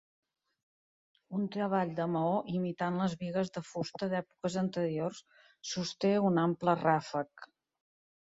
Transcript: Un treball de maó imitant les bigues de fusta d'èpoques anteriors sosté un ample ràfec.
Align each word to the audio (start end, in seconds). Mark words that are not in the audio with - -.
Un 1.39 1.43
treball 1.55 1.91
de 1.99 2.07
maó 2.13 2.39
imitant 2.59 2.95
les 3.01 3.13
bigues 3.19 3.53
de 3.57 3.63
fusta 3.73 4.09
d'èpoques 4.13 4.57
anteriors 4.63 5.21
sosté 5.73 6.13
un 6.31 6.43
ample 6.45 6.75
ràfec. 6.81 7.47